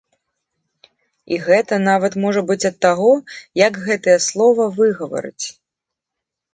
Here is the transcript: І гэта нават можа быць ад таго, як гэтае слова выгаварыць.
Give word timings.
І 1.35 1.39
гэта 1.47 1.73
нават 1.89 2.17
можа 2.25 2.41
быць 2.49 2.59
ад 2.71 2.77
таго, 2.87 3.13
як 3.67 3.73
гэтае 3.87 4.19
слова 4.33 4.63
выгаварыць. 4.83 5.45